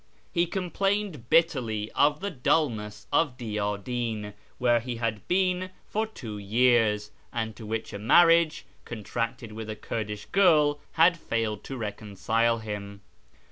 He 0.31 0.47
complained 0.47 1.29
bitterly 1.29 1.91
of 1.91 2.21
the 2.21 2.31
dulness 2.31 3.05
of 3.13 3.37
Uiyadi'n, 3.37 4.33
where 4.57 4.79
he 4.79 4.95
had 4.95 5.27
been 5.27 5.69
for 5.85 6.07
two 6.07 6.39
years, 6.39 7.11
and 7.31 7.55
to 7.55 7.67
which 7.67 7.93
a 7.93 7.99
marriage 7.99 8.65
contracted 8.83 9.51
with 9.51 9.69
a 9.69 9.75
Kurdish 9.75 10.25
girl 10.31 10.79
had 10.93 11.19
failed 11.19 11.63
to 11.65 11.77
reconcile 11.77 12.57
him. 12.57 13.01